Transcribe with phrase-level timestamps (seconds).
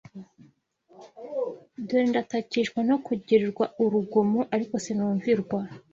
[1.87, 5.59] Dore ndatakishwa no kugirirwa urugomo, ariko sinumvirwa